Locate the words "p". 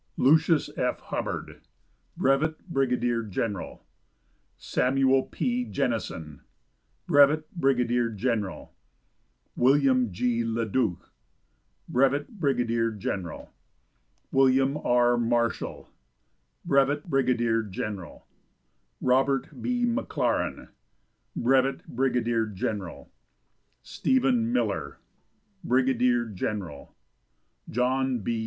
5.25-5.63